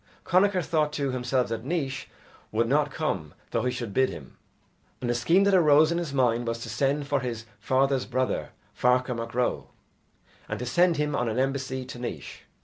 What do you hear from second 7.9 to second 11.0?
brother, Ferchar Mac Ro, and to send